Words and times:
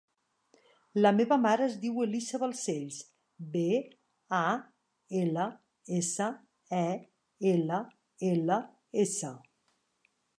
La 1.05 1.09
meva 1.15 1.35
mare 1.41 1.65
es 1.71 1.73
diu 1.81 1.99
Elisa 2.05 2.39
Balsells: 2.43 2.97
be, 3.57 3.65
a, 4.37 4.47
ela, 5.21 5.45
essa, 5.99 6.31
e, 6.79 6.83
ela, 7.51 7.81
ela, 8.31 8.59
essa. 9.05 9.31